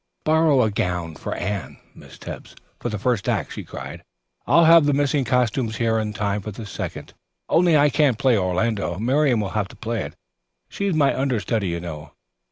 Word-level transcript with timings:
"Borrow 0.23 0.63
a 0.63 0.71
gown 0.71 1.13
for 1.15 1.35
Anne, 1.35 1.77
Miss 1.93 2.17
Tebbs, 2.17 2.55
for 2.79 2.89
the 2.89 2.97
first 2.97 3.29
act," 3.29 3.53
she 3.53 3.63
cried. 3.63 4.01
"I'll 4.47 4.65
have 4.65 4.87
the 4.87 4.93
missing 4.95 5.23
costumes 5.25 5.75
here 5.75 5.99
in 5.99 6.11
time 6.11 6.41
for 6.41 6.49
the 6.49 6.65
second. 6.65 7.13
Only 7.47 7.77
I 7.77 7.91
can't 7.91 8.17
play 8.17 8.35
Orlando. 8.35 8.97
Miriam 8.97 9.39
will 9.41 9.49
have 9.51 9.67
to 9.67 9.75
play 9.75 10.01
it; 10.01 10.15
she's 10.69 10.95
my 10.95 11.13
understudy, 11.13 11.67
you 11.67 11.79
know. 11.79 12.13